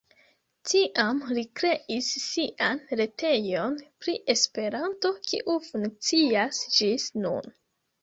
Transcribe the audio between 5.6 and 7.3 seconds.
funkcias ĝis